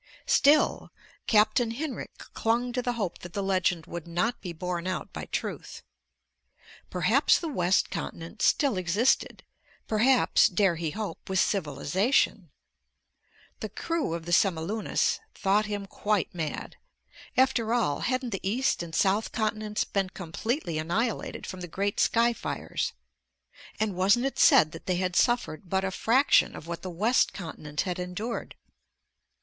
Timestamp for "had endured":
27.81-28.55